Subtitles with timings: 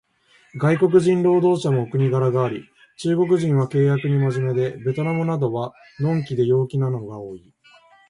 [0.55, 2.67] 外国人労働者もお国柄があり、
[2.97, 7.53] 中国人は契約に真面目で、ベトナムなどは呑気で陽気なのが多い